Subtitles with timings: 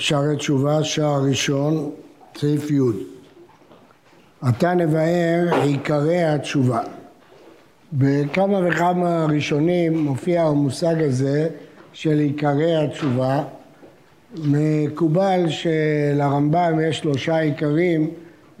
[0.00, 1.90] שערי תשובה, שער ראשון,
[2.38, 2.80] סעיף י'
[4.42, 6.80] עתה נבהר עיקרי התשובה.
[7.92, 11.48] בכמה וכמה ראשונים מופיע המושג הזה
[11.92, 13.42] של עיקרי התשובה.
[14.44, 18.10] מקובל שלרמב"ם יש שלושה עיקרים,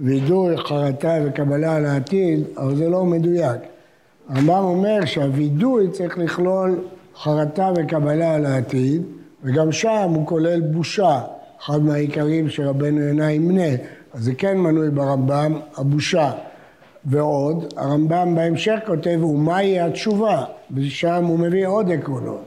[0.00, 3.60] וידוי, חרטה וקבלה על העתיד, אבל זה לא מדויק.
[4.28, 6.78] הרמב"ם אומר שהווידוי צריך לכלול
[7.16, 9.02] חרטה וקבלה על העתיד,
[9.44, 11.20] וגם שם הוא כולל בושה,
[11.62, 13.70] אחד מהעיקרים שרבנו יונה ימנה,
[14.14, 16.32] אז זה כן מנוי ברמב"ם, הבושה.
[17.04, 20.44] ועוד, הרמב"ם בהמשך כותב, ומהי התשובה?
[20.74, 22.44] ושם הוא מביא עוד עקרונות.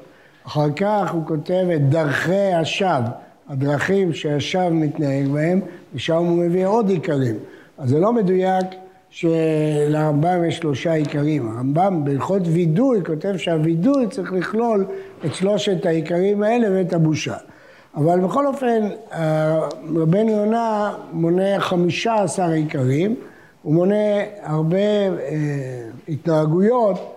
[0.47, 3.09] אחר כך הוא כותב את דרכי השווא,
[3.49, 5.61] הדרכים שהשווא מתנהג בהם,
[5.93, 7.35] ושם הוא מביא עוד עיקרים.
[7.77, 8.65] אז זה לא מדויק
[9.13, 11.51] שלרמב"ם יש שלושה עיקרים.
[11.51, 14.85] הרמב"ם בהלכות וידוי כותב שהווידוי צריך לכלול
[15.25, 17.35] את שלושת העיקרים האלה ואת הבושה.
[17.95, 18.89] אבל בכל אופן,
[19.95, 23.15] רבנו יונה מונה חמישה עשר עיקרים,
[23.63, 23.95] הוא מונה
[24.43, 25.09] הרבה אה,
[26.07, 27.15] התנהגויות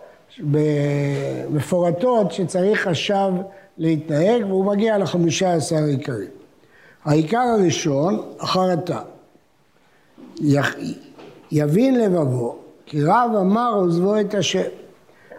[1.51, 3.33] מפורטות שצריך עכשיו
[3.79, 6.31] להתנהג, והוא מגיע לחמישה עשר עיקרים.
[7.05, 9.01] העיקר הראשון, החרטה.
[11.53, 14.69] יבין לבבו, כי רב אמר עוזבו את השם,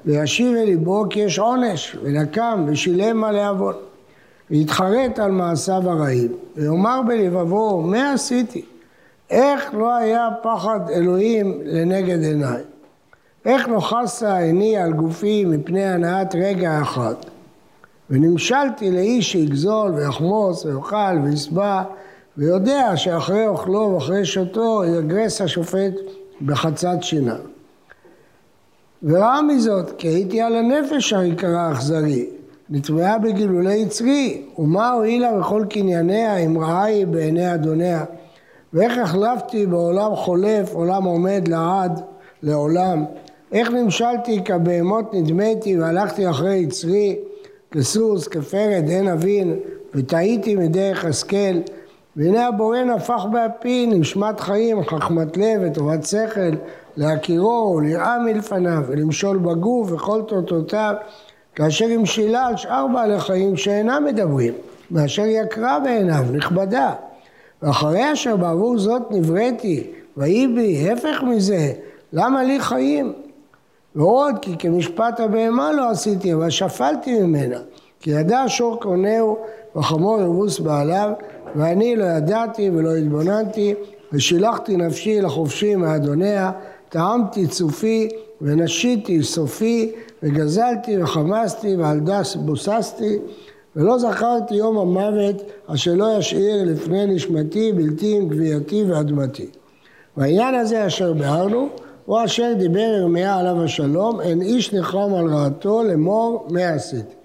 [0.05, 3.75] וישיב אל ליבו כי יש עונש, ונקם ושילם על העוון.
[4.51, 8.65] ויתחרט על מעשיו הרעים, ויאמר בלבבו, מה עשיתי?
[9.29, 12.61] איך לא היה פחד אלוהים לנגד עיניי?
[13.45, 17.15] איך חסה עיני על גופי מפני הנעת רגע אחד?
[18.09, 21.83] ונמשלתי לאיש שיגזול ויחמוס ויאכל וישבע
[22.37, 25.93] ויודע שאחרי אוכלו ואחרי שותו יגרס השופט
[26.45, 27.35] בחצת שינה.
[29.03, 32.29] וראה מזאת, כי הייתי על הנפש היקרה אכזרי,
[32.69, 38.05] נטמעה בגילולי יצרי, ומה הועילה בכל קנייניה אם רעה היא בעיני אדוניה?
[38.73, 42.01] ואיך החלפתי בעולם חולף, עולם עומד לעד,
[42.43, 43.05] לעולם?
[43.51, 47.15] איך נמשלתי כבהמות נדמתי והלכתי אחרי יצרי,
[47.71, 49.59] כסוס, כפרד, אין אבין,
[49.95, 51.59] וטעיתי מדרך השכל,
[52.17, 56.55] והנה הבורא נפח באפי נשמת חיים, חכמת לב וטובת שכל,
[56.97, 60.93] להכירו ולראה מלפניו, ולמשול בגוף וכל תותותיו,
[61.55, 64.53] כאשר המשילה על שאר בעלי חיים שאינם מדברים,
[64.91, 66.93] מאשר יקרה בעיניו, נכבדה.
[67.61, 71.73] ואחרי אשר בעבור זאת נבראתי, ויהי בי, הפך מזה,
[72.13, 73.13] למה לי חיים?
[73.95, 77.59] ועוד כי כמשפט הבהמה לא עשיתי, אבל שפלתי ממנה.
[77.99, 79.37] כי ידע שור קונהו
[79.75, 81.11] וחמור יבוס בעליו,
[81.57, 83.73] ואני לא ידעתי ולא התבוננתי,
[84.13, 86.51] ושילחתי נפשי לחופשי מאדוניה,
[86.89, 88.09] טעמתי צופי
[88.41, 89.91] ונשיתי סופי,
[90.23, 93.17] וגזלתי וחמסתי ועל דס בוססתי,
[93.75, 99.49] ולא זכרתי יום המוות אשר לא ישאיר לפני נשמתי בלתי עם גבייתי ואדמתי.
[100.17, 101.69] והעניין הזה אשר ביארנו
[102.05, 107.16] הוא אשר דיבר ירמיה עליו השלום, אין איש נחרם על רעתו לאמור מה עשיתי.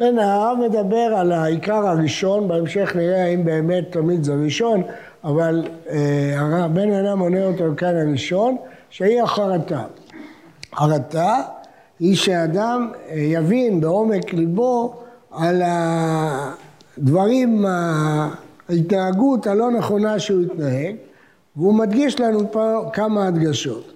[0.00, 4.82] כן, הרב מדבר על העיקר הראשון, בהמשך נראה האם באמת תמיד זה ראשון,
[5.24, 8.56] אבל אה, הרב בן אדם מונה אותו כאן הראשון,
[8.90, 9.82] שהיא החרטה.
[10.74, 11.42] חרטה
[11.98, 14.94] היא שאדם אה, יבין בעומק ליבו
[15.30, 17.64] על הדברים,
[18.68, 20.94] ההתנהגות הלא נכונה שהוא התנהג,
[21.56, 23.92] והוא מדגיש לנו פה כמה הדגשות.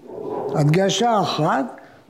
[0.55, 1.65] הדגשה אחת,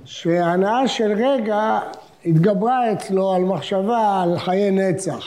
[0.05, 1.79] שהנאה של רגע
[2.27, 5.25] התגברה אצלו על מחשבה על חיי נצח.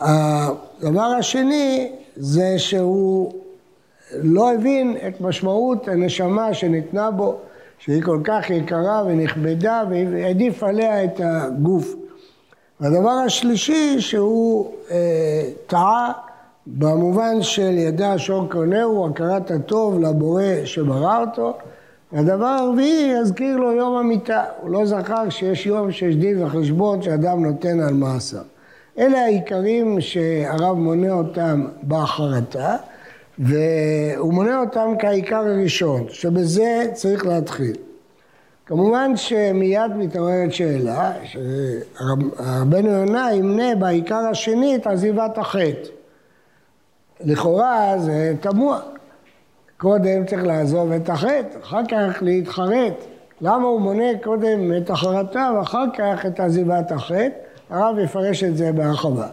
[0.00, 3.32] הדבר השני זה שהוא
[4.22, 7.36] לא הבין את משמעות הנשמה שניתנה בו,
[7.78, 11.94] שהיא כל כך יקרה ונכבדה והעדיף עליה את הגוף.
[12.80, 16.12] והדבר השלישי שהוא אה, טעה
[16.66, 21.56] במובן של ידע שור קונהו, הכרת הטוב לבורא שברא אותו.
[22.12, 24.44] והדבר הרביעי יזכיר לו יום המיטה.
[24.60, 28.42] הוא לא זכר שיש יום שיש דין וחשבון שאדם נותן על מעשיו.
[28.98, 32.76] אלה העיקרים שהרב מונה אותם בהחרטה,
[33.38, 37.76] והוא מונה אותם כעיקר הראשון, שבזה צריך להתחיל.
[38.66, 45.88] כמובן שמיד מתעוררת שאלה, שרבנו יונה ימנה בעיקר השני את עזיבת החטא.
[47.20, 48.80] לכאורה זה תמוה.
[49.78, 52.94] קודם צריך לעזוב את החטא, אחר כך להתחרט.
[53.40, 57.28] למה הוא מונה קודם את החרטה ואחר כך את עזיבת החטא?
[57.70, 59.26] הרב יפרש את זה בהרחבה.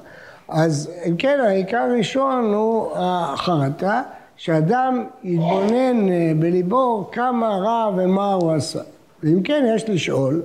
[0.48, 4.02] אז אם כן, העיקר הראשון הוא החרטה,
[4.36, 6.08] שאדם יתבונן
[6.40, 8.80] בליבו כמה רע ומה הוא עשה.
[9.24, 10.42] ואם כן, יש לשאול,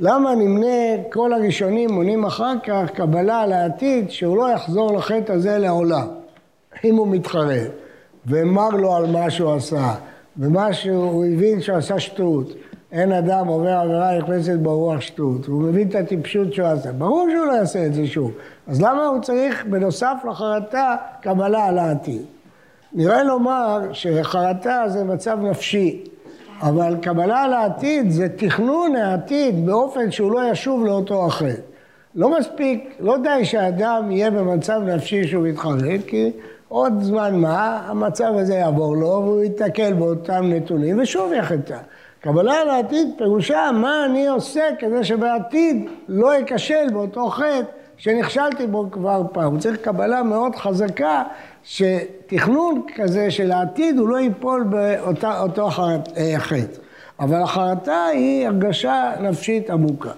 [0.00, 6.06] למה נמנה כל הראשונים מונים אחר כך קבלה לעתיד שהוא לא יחזור לחטא הזה לעולם,
[6.84, 7.70] אם הוא מתחרט,
[8.26, 9.94] ואמר לו על מה שהוא עשה,
[10.38, 12.52] ומה שהוא הבין שהוא עשה שטות.
[12.92, 16.92] אין אדם עובר עבירה נכנסת ברוח שטות, והוא מבין את הטיפשות שהוא עשה.
[16.92, 18.32] ברור שהוא לא יעשה את זה שוב.
[18.66, 22.22] אז למה הוא צריך בנוסף לחרטה קבלה על העתיד?
[22.92, 26.04] נראה לומר שחרטה זה מצב נפשי,
[26.62, 31.54] אבל קבלה על העתיד זה תכנון העתיד באופן שהוא לא ישוב לאותו אחר.
[32.14, 36.30] לא מספיק, לא די שהאדם יהיה במצב נפשי שהוא מתחרט, כי
[36.72, 41.76] עוד זמן מה המצב הזה יעבור לו והוא ייתקל באותם נתונים ושוב יחטא.
[42.20, 48.90] קבלה על העתיד פירושה מה אני עושה כדי שבעתיד לא אכשל באותו חטא שנכשלתי בו
[48.90, 49.58] כבר פעם.
[49.58, 51.22] צריך קבלה מאוד חזקה
[51.62, 55.68] שתכנון כזה של העתיד הוא לא ייפול באותו
[56.16, 56.80] אה, חטא.
[57.20, 60.10] אבל החרטה היא הרגשה נפשית עמוקה.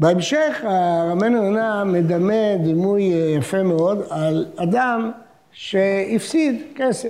[0.00, 0.64] בהמשך
[1.10, 5.10] רמנו יונה מדמה דימוי אה, יפה מאוד על אדם
[5.54, 7.08] שהפסיד כסף.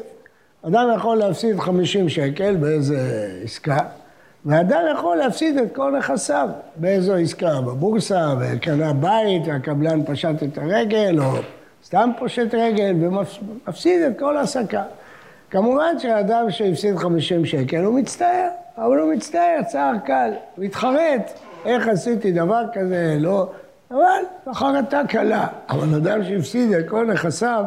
[0.63, 3.79] אדם יכול להפסיד 50 שקל באיזה עסקה,
[4.47, 11.19] ואדם יכול להפסיד את כל נכסיו באיזו עסקה, בבורסה, וקנה בית, והקבלן פשט את הרגל,
[11.21, 11.33] או
[11.85, 14.83] סתם פושט רגל, ומפסיד את כל העסקה.
[15.51, 18.49] כמובן שהאדם שהפסיד 50 שקל הוא מצטער,
[18.79, 21.33] אבל הוא מצטער צער קל, הוא התחרט,
[21.65, 23.49] איך עשיתי דבר כזה, לא...
[23.91, 24.01] אבל
[24.47, 25.47] החרטה קלה.
[25.69, 27.65] אבל אדם שהפסיד את כל נכסיו,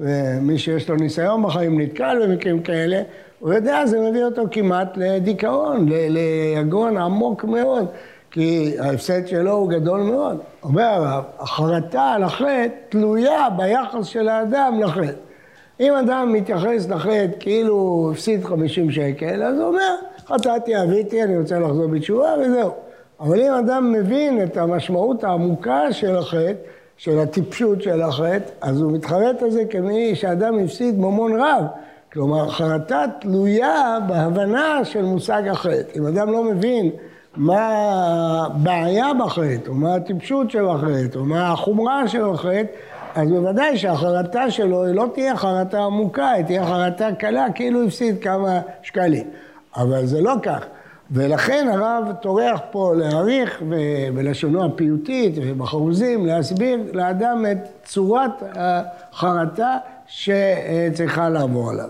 [0.00, 3.02] ומי שיש לו ניסיון בחיים נתקל במקרים כאלה,
[3.40, 7.86] הוא יודע, זה מביא אותו כמעט לדיכאון, ליגון עמוק מאוד,
[8.30, 10.38] כי ההפסד שלו הוא גדול מאוד.
[10.62, 15.12] אומר הרב, החרטה על החטא תלויה ביחס של האדם לחטא.
[15.80, 19.94] אם אדם מתייחס לחטא כאילו הוא הפסיד 50 שקל, אז הוא אומר,
[20.26, 22.70] חטאתי, אביתי, אני רוצה לחזור בתשובה וזהו.
[23.20, 26.52] אבל אם אדם מבין את המשמעות העמוקה של החטא,
[27.00, 31.64] של הטיפשות של החטא, אז הוא מתחרט על זה כמי שאדם הפסיד ממון רב.
[32.12, 35.98] כלומר, חרטה תלויה בהבנה של מושג החטא.
[35.98, 36.90] אם אדם לא מבין
[37.36, 37.68] מה
[38.46, 42.72] הבעיה בחטא, או מה הטיפשות של החטא, או מה החומרה של החטא,
[43.14, 48.22] אז בוודאי שהחרטה שלו היא לא תהיה חרטה עמוקה, היא תהיה חרטה קלה, כאילו הפסיד
[48.22, 49.26] כמה שקלים.
[49.76, 50.64] אבל זה לא כך.
[51.12, 53.62] ולכן הרב טורח פה להעריך
[54.14, 59.76] בלשונו הפיוטית ובחרוזים להסביר לאדם את צורת החרטה
[60.06, 61.88] שצריכה לעבור עליו.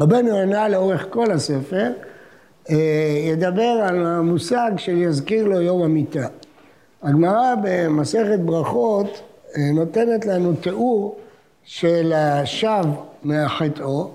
[0.00, 1.92] רבנו יונה לאורך כל הספר
[2.70, 2.76] אה,
[3.32, 6.26] ידבר על המושג של יזכיר לו יום המיטה.
[7.02, 9.20] הגמרא במסכת ברכות
[9.56, 11.16] אה, נותנת לנו תיאור
[11.64, 12.84] של השב
[13.22, 14.10] מהחטאו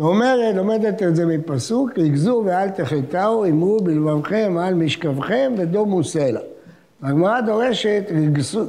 [0.00, 6.40] ואומרת, לומדת את זה מפסוק, ריכזו ואל תחטאו, אמרו בלבבכם על משכבכם ודומו סלע.
[7.02, 8.02] הגמרא דורשת,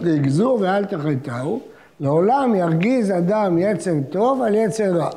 [0.04, 1.60] ריכזו ואל תחטאו,
[2.00, 5.10] לעולם ירגיז אדם יצר טוב על יצר רע.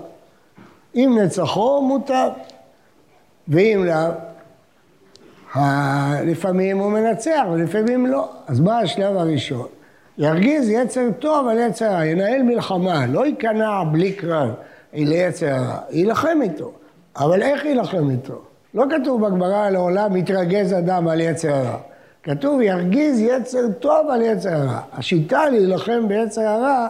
[0.95, 2.31] אם נצחו מוטב,
[3.49, 4.11] ואם לאו,
[6.25, 8.29] לפעמים הוא מנצח ולפעמים לא.
[8.47, 9.67] אז מה השלב הראשון?
[10.19, 14.51] ירגיז יצר טוב על יצר רע, ינהל מלחמה, לא ייכנע בלי קרב.
[14.95, 16.73] ליצר הרע, יילחם איתו.
[17.17, 18.43] אבל איך יילחם איתו?
[18.75, 21.79] לא כתוב בגמרא לעולם יתרגז אדם על יצר הרע.
[22.23, 24.81] כתוב ירגיז יצר טוב על יצר הרע.
[24.93, 26.89] השיטה להילחם ביצר הרע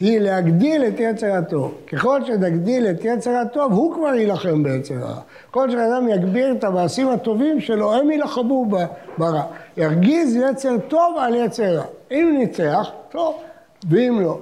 [0.00, 1.74] היא להגדיל את יצר הטוב.
[1.92, 5.20] ככל שנגדיל את יצר הטוב, הוא כבר יילחם ביצר הרע.
[5.50, 8.66] כל שאדם יגביר את המעשים הטובים שלו, הם יילחמו
[9.18, 9.42] ברע.
[9.76, 11.84] ירגיז יצר טוב על יצר רע.
[12.10, 13.34] אם ניצח, טוב,
[13.90, 14.38] ואם לא.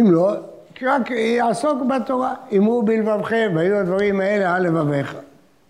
[0.00, 0.32] אם לא,
[0.84, 2.34] רק יעסוק בתורה.
[2.56, 5.16] אמרו בלבבכם, והיו הדברים האלה על לבביך.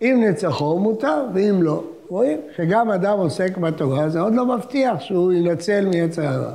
[0.01, 1.83] אם נצחו מותר, ואם לא.
[2.07, 6.53] רואים שגם אדם עוסק בתורה, זה עוד לא מבטיח שהוא ינצל מיצר הרע.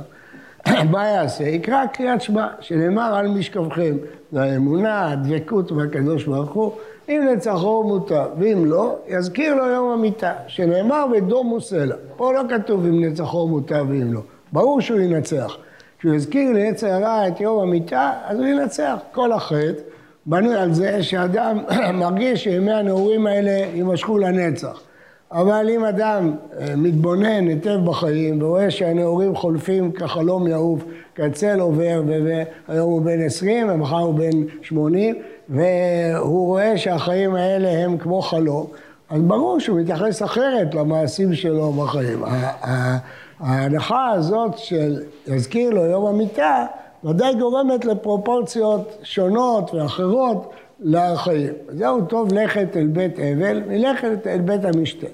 [0.91, 1.43] מה יעשה?
[1.43, 3.97] יקרא קריאת שמע, שנאמר על משכבכם.
[4.35, 6.71] האמונה, הדבקות בקדוש ברוך הוא.
[7.09, 11.95] אם נצחו מותר, ואם לא, יזכיר לו יום המיטה, שנאמר ודומו סלע.
[12.17, 14.21] פה לא כתוב אם נצחו מותר ואם לא.
[14.53, 15.57] ברור שהוא ינצח.
[15.99, 18.95] כשהוא הזכיר ליצר הרע את יום המיטה, אז הוא ינצח.
[19.11, 19.81] כל החטא
[20.25, 21.57] בנוי על זה שאדם
[21.99, 24.81] מרגיש שימי הנעורים האלה יימשכו לנצח.
[25.31, 30.83] אבל אם אדם אה, מתבונן היטב בחיים ורואה שהנעורים חולפים כחלום יעוף,
[31.15, 35.15] כצל עובר, והיום הוא בן 20 ומחר הוא בן 80,
[35.49, 38.67] והוא רואה שהחיים האלה הם כמו חלום,
[39.09, 42.23] אז ברור שהוא מתייחס אחרת למעשים שלו בחיים.
[43.39, 46.65] ההנחה הזאת של יזכיר לו יום המיטה,
[47.03, 51.53] ודאי גורמת לפרופורציות שונות ואחרות לחיים.
[51.69, 55.07] זהו טוב לכת אל בית אבל מלכת אל בית המשתה.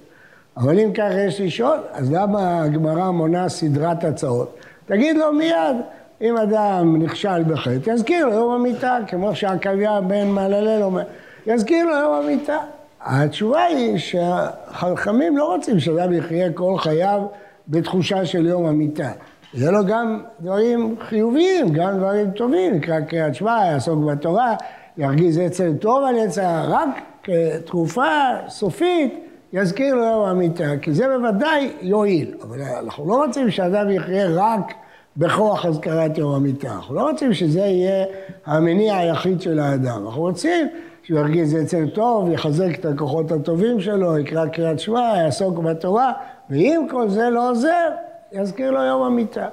[0.58, 4.56] אבל אם ככה יש לשאול, אז למה הגמרא מונה סדרת הצעות?
[4.86, 5.76] תגיד לו מיד,
[6.22, 11.04] אם אדם נכשל בחטא, יזכיר לו יום המיטה, כמו שעקביה בן מעללל אומר,
[11.48, 12.58] יזכיר לו יום המיטה.
[13.02, 17.22] התשובה היא שהחכמים לא רוצים שאדם יחיה כל חייו
[17.68, 19.12] בתחושה של יום המיטה.
[19.54, 24.56] יהיה לו גם דברים חיוביים, גם דברים טובים, נקרא קריאת שמע, יעסוק בתורה,
[24.98, 26.90] ירגיז עצר טוב על עצר, רק
[27.24, 28.12] כתקופה
[28.48, 32.34] סופית יזכיר לו יום המיטה, כי זה בוודאי יועיל.
[32.42, 34.74] אבל אנחנו לא רוצים שאדם יחיה רק
[35.18, 36.72] בכוח אזכרת יום המיטה.
[36.72, 38.06] אנחנו לא רוצים שזה יהיה
[38.46, 40.06] המניע היחיד של האדם.
[40.06, 40.68] אנחנו רוצים
[41.04, 46.14] שהוא ירגיז עצר טוב, יחזק את הכוחות הטובים שלו, יקרא קריאת שמע, יעסוק בתורה,
[46.50, 47.90] ואם כל זה לא עוזר,
[48.32, 49.48] יזכיר לו יום המיטה.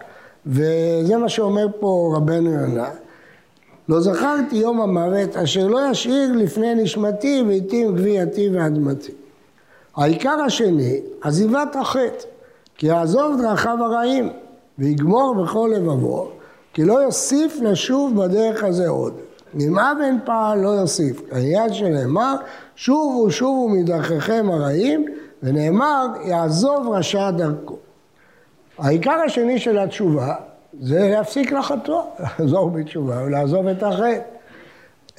[0.47, 2.91] וזה מה שאומר פה רבנו יונה.
[3.89, 9.13] לא זכרתי יום המוות אשר לא ישאיר לפני נשמתי ועתים גבייתי ואדמתי.
[9.97, 12.27] העיקר השני, עזיבת החטא,
[12.77, 14.33] כי יעזוב דרכיו הרעים
[14.79, 16.29] ויגמור בכל לבבו,
[16.75, 19.15] כי לא יוסיף לשוב בדרך הזה עוד.
[19.61, 21.23] אם אבן פעל לא יוסיף.
[21.33, 22.35] העניין שנאמר,
[22.77, 25.07] שובו שובו מדרכיכם הרעים,
[25.43, 27.77] ונאמר, יעזוב רשע דרכו.
[28.79, 30.35] העיקר השני של התשובה
[30.81, 34.21] זה להפסיק לחטוא, לחזור בתשובה ולעזוב את החטא.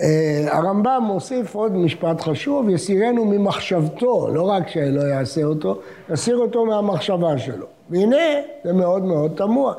[0.02, 6.66] אה, הרמב"ם מוסיף עוד משפט חשוב, יסירנו ממחשבתו, לא רק שלא יעשה אותו, יסיר אותו
[6.66, 7.66] מהמחשבה שלו.
[7.90, 8.16] והנה,
[8.64, 9.74] זה מאוד מאוד תמוה.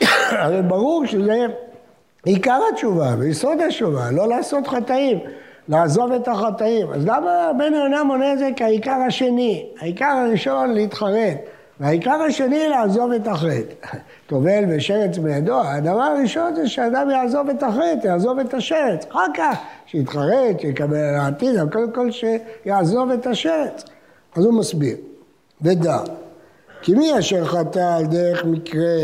[0.42, 1.46] הרי ברור שזה
[2.24, 5.18] עיקר התשובה ויסוד התשובה, לא לעשות חטאים,
[5.68, 6.92] לעזוב את החטאים.
[6.92, 9.66] אז למה בן יונה מונה את זה כעיקר השני?
[9.80, 11.38] העיקר הראשון להתחרט.
[11.80, 13.96] והעיקר השני לעזוב את החטא.
[14.26, 19.06] טובל ושרץ בידו, הדבר הראשון זה שאדם יעזוב את החטא, יעזוב את השרץ.
[19.10, 23.84] אחר כך, שיתחרט, שיקבל על העתיד, אבל קודם כל שיעזוב את השרץ.
[24.36, 24.96] אז הוא מסביר,
[25.62, 25.98] ודע,
[26.82, 28.98] כי מי אשר חטא על דרך מקרה,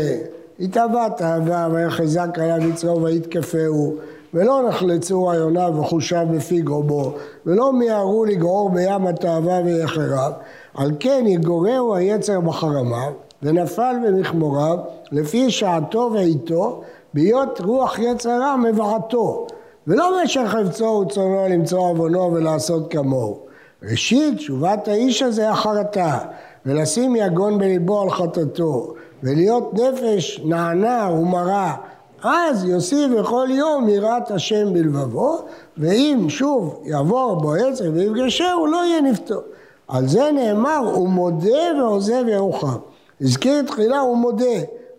[0.59, 3.97] התאווה תאווה ויחזק עליו יצרו ויתקפהו,
[4.33, 7.13] ולא נחלצו רעיוניו וחושיו בפי גרובו,
[7.45, 10.31] ולא מיהרו לגרור בים התאווה ויחריו,
[10.73, 13.11] על כן יגורהו היצר בחרמיו,
[13.43, 14.77] ונפל במכמוריו,
[15.11, 16.81] לפי שעתו ועיתו,
[17.13, 19.47] בהיות רוח יצר רע מבעתו,
[19.87, 23.39] ולא משך חפצו ורצונו למצוא עוונו ולעשות כמוהו.
[23.83, 26.17] ראשית, תשובת האיש הזה החרטה,
[26.65, 31.75] ולשים יגון בליבו על חטאתו, ולהיות נפש נענה ומרה,
[32.23, 35.37] אז יוסיף בכל יום יראת השם בלבבו,
[35.77, 39.41] ואם שוב יעבור בו עצר ויפגשהו, לא יהיה נפתור.
[39.87, 42.77] על זה נאמר, הוא מודה ועוזב ירוחם.
[43.21, 44.45] הזכיר תחילה, הוא מודה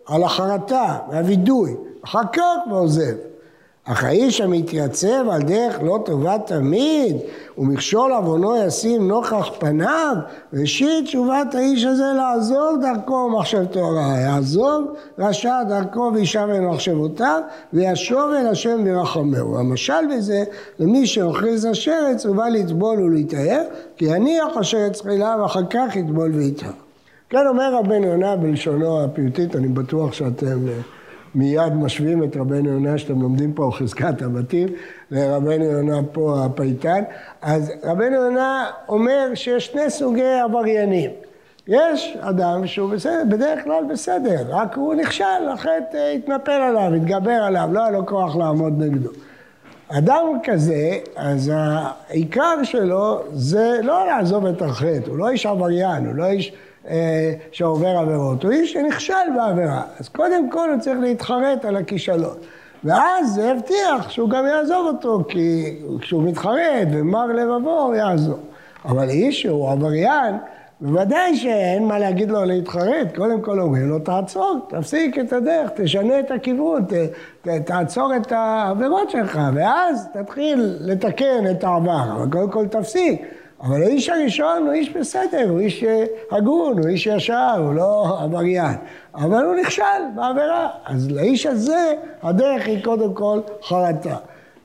[0.05, 1.75] על החרטה והווידוי,
[2.05, 3.15] אחר כך ועוזב.
[3.85, 7.15] אך האיש המתייצב על דרך לא טובה תמיד,
[7.57, 10.15] ומכשול עוונו ישים נוכח פניו,
[10.53, 14.19] ראשית תשובת האיש הזה לעזוב דרכו ומחשבתו הרעה.
[14.21, 17.41] יעזוב רשע דרכו וישב אל מחשבותיו,
[17.73, 19.59] וישוב אל השם וירחמהו.
[19.59, 20.43] המשל בזה,
[20.79, 23.61] למי שאוכריז השרץ, הוא בא לטבול ולהתאר,
[23.97, 26.71] כי יניח השרץ חילה ואחר כך יטבול ויטהר.
[27.29, 30.57] כן אומר רבנו יונה בלשונו הפיוטית, אני בטוח שאתם...
[31.35, 34.67] מיד משווים את רבנו יונה שאתם לומדים פה חזקת הבתים
[35.11, 37.03] לרבנו יונה פה הפייטן.
[37.41, 41.11] אז רבנו יונה אומר שיש שני סוגי עבריינים.
[41.67, 47.69] יש אדם שהוא בסדר, בדרך כלל בסדר, רק הוא נכשל, החטא התנפל עליו, התגבר עליו,
[47.71, 49.09] לא היה לו כוח לעמוד נגדו.
[49.89, 56.15] אדם כזה, אז העיקר שלו זה לא לעזוב את החטא, הוא לא איש עבריין, הוא
[56.15, 56.57] לא איש אה,
[57.51, 59.81] שעובר עבירות, הוא איש שנכשל בעבירה.
[59.99, 62.37] אז קודם כל הוא צריך להתחרט על הכישלון.
[62.83, 68.39] ואז זה הבטיח שהוא גם יעזוב אותו, כי כשהוא מתחרט ומר לבבו הוא יעזוב.
[68.85, 70.35] אבל איש שהוא עבריין,
[70.81, 76.19] בוודאי שאין מה להגיד לו להתחרט, קודם כל אומרים לו תעצור, תפסיק את הדרך, תשנה
[76.19, 76.93] את הכיוון, ת,
[77.41, 83.21] ת, תעצור את העבירות שלך, ואז תתחיל לתקן את העבר, אבל קודם כל תפסיק.
[83.63, 88.17] אבל האיש הראשון הוא איש בסדר, הוא איש אה, הגון, הוא איש ישר, הוא לא
[88.21, 88.75] עבריין.
[89.15, 89.83] אבל הוא נכשל
[90.15, 90.69] בעבירה.
[90.85, 91.93] אז לאיש הזה
[92.23, 94.15] הדרך היא קודם כל חרטה.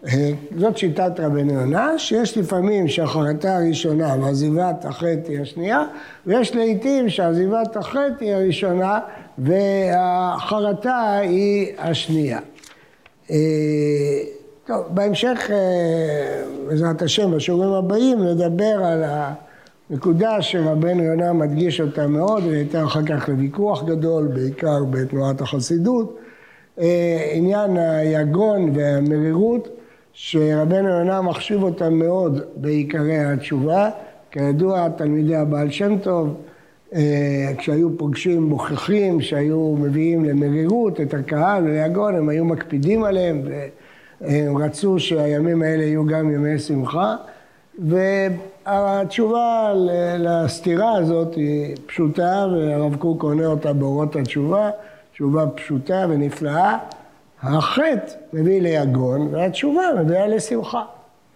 [0.07, 5.85] אה, זאת שיטת רבנו יונה, שיש לפעמים שהחרטה הראשונה ועזיבת החטא היא השנייה,
[6.27, 8.99] ויש לעיתים שעזיבת החטא היא הראשונה
[9.39, 12.39] והחרטה היא השנייה.
[14.69, 19.05] טוב, בהמשך, אה, בעזרת השם, בשיעורים הבאים, נדבר על
[19.91, 26.19] הנקודה שרבנו יונה מדגיש אותה מאוד, וניתן אחר כך לוויכוח גדול, בעיקר בתנועת החסידות,
[26.81, 29.69] אה, עניין היגון והמרירות,
[30.13, 33.91] שרבנו יונה מחשיב אותם מאוד בעיקרי התשובה,
[34.31, 36.35] כידוע, תלמידי הבעל שם טוב,
[36.95, 43.43] אה, כשהיו פוגשים מוכיחים שהיו מביאים למרירות את הקהל וליגון, הם היו מקפידים עליהם
[44.21, 47.17] והם רצו שהימים האלה יהיו גם ימי שמחה.
[47.79, 49.73] והתשובה
[50.19, 54.71] לסתירה הזאת היא פשוטה, והרב קוק עונה אותה באורות התשובה,
[55.13, 56.79] תשובה פשוטה ונפלאה.
[57.43, 60.83] החטא מביא ליגון, והתשובה מביאה לשמחה.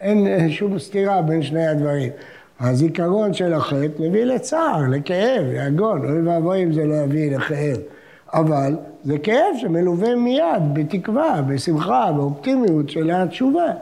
[0.01, 2.13] אין שום סתירה בין שני הדברים.
[2.61, 7.77] הזיכרון של החטא מביא לצער, לכאב, ליגון, אוי ואבוי אם זה לא יביא לכאב.
[8.35, 13.73] אבל זה כאב שמלווה מיד בתקווה, בשמחה, באופטימיות של התשובה.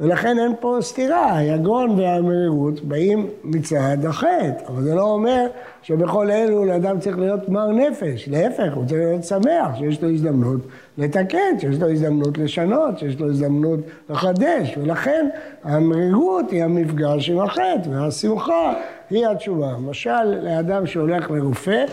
[0.00, 5.46] ולכן אין פה סתירה, היגון והמרירות באים מצד החטא, אבל זה לא אומר
[5.82, 10.60] שבכל אלו לאדם צריך להיות מר נפש, להפך, הוא צריך להיות שמח, שיש לו הזדמנות
[10.98, 15.28] לתקן, שיש לו הזדמנות לשנות, שיש לו הזדמנות לחדש, ולכן
[15.64, 18.72] המרירות היא המפגש עם החטא, והשמחה
[19.10, 19.72] היא התשובה.
[19.72, 21.84] למשל, לאדם שהולך לרופא,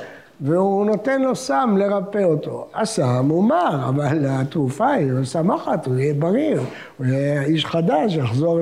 [0.42, 2.68] והוא נותן לו סם לרפא אותו.
[2.76, 6.58] הסם הוא מר, אבל התרופה היא משמחת, הוא יהיה בריא,
[6.98, 8.60] הוא יהיה איש חדש, יחזור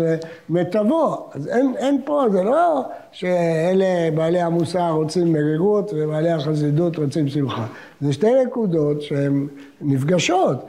[0.50, 1.29] למיטבו.
[1.34, 7.65] אז אין, אין פה, זה לא שאלה בעלי המוסר רוצים מרירות ובעלי החסידות רוצים שמחה.
[8.01, 9.48] זה שתי נקודות שהן
[9.82, 10.65] נפגשות.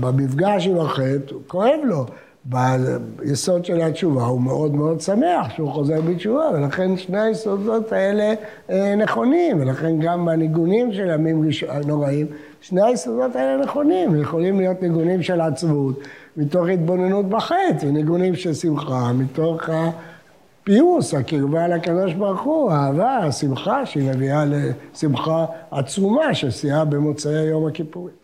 [0.00, 2.06] במפגש עם החטא, כואב לו.
[2.44, 8.34] ביסוד של התשובה הוא מאוד מאוד שמח שהוא חוזר בתשובה, ולכן שני היסודות האלה
[8.70, 11.44] אה, נכונים, ולכן גם בניגונים של ימים
[11.86, 12.26] נוראים,
[12.60, 16.00] שני היסודות האלה נכונים, יכולים להיות ניגונים של עצבות,
[16.36, 24.10] מתוך התבוננות בחטא, וניגונים של שמחה, מתוך הפיוס, הקרבה לקדוש ברוך הוא, האהבה, השמחה, שהיא
[24.10, 28.21] מביאה לשמחה עצומה שסייעה במוצאי יום הכיפורים.